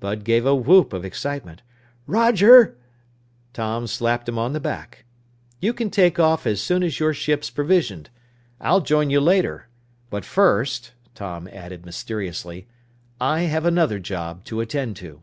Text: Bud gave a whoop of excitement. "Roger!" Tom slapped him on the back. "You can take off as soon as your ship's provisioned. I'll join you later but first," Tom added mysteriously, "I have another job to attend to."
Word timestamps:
Bud 0.00 0.24
gave 0.24 0.46
a 0.46 0.54
whoop 0.54 0.94
of 0.94 1.04
excitement. 1.04 1.60
"Roger!" 2.06 2.78
Tom 3.52 3.86
slapped 3.86 4.26
him 4.26 4.38
on 4.38 4.54
the 4.54 4.58
back. 4.58 5.04
"You 5.60 5.74
can 5.74 5.90
take 5.90 6.18
off 6.18 6.46
as 6.46 6.62
soon 6.62 6.82
as 6.82 6.98
your 6.98 7.12
ship's 7.12 7.50
provisioned. 7.50 8.08
I'll 8.58 8.80
join 8.80 9.10
you 9.10 9.20
later 9.20 9.68
but 10.08 10.24
first," 10.24 10.92
Tom 11.14 11.46
added 11.52 11.84
mysteriously, 11.84 12.66
"I 13.20 13.40
have 13.42 13.66
another 13.66 13.98
job 13.98 14.44
to 14.44 14.62
attend 14.62 14.96
to." 14.96 15.20